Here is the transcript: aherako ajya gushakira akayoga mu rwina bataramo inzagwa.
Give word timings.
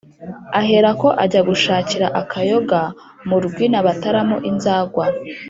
aherako 0.59 1.07
ajya 1.23 1.41
gushakira 1.49 2.07
akayoga 2.21 2.81
mu 3.27 3.37
rwina 3.45 3.77
bataramo 3.87 4.37
inzagwa. 4.49 5.05